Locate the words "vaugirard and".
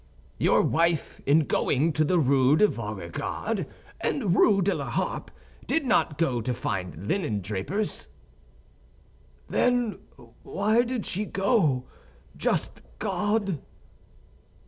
2.67-4.35